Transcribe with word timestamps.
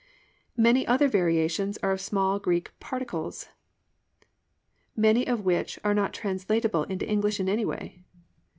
Many 0.57 0.87
other 0.87 1.07
variations 1.07 1.77
are 1.83 1.91
of 1.91 2.01
small 2.01 2.39
Greek 2.39 2.71
particles, 2.79 3.49
many 4.95 5.27
of 5.27 5.45
which 5.45 5.77
are 5.83 5.93
not 5.93 6.11
translatable 6.11 6.85
into 6.85 7.07
English 7.07 7.39
any 7.39 7.65
way. 7.65 8.03